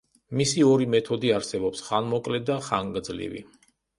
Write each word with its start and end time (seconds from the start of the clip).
მისი 0.39 0.63
ორი 0.67 0.87
მეთოდი 0.93 1.31
არსებობს: 1.35 1.83
ხანმოკლე 1.89 2.41
და 2.47 2.57
ხანგრძლივი. 2.71 3.45